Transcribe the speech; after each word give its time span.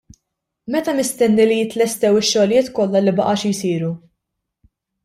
Meta 0.75 0.95
mistenni 0.99 1.45
li 1.51 1.59
jitlestew 1.59 2.19
ix-xogħlijiet 2.23 2.73
kollha 2.81 3.05
li 3.05 3.17
baqa' 3.21 3.39
xi 3.45 3.57
jsiru? 3.61 3.95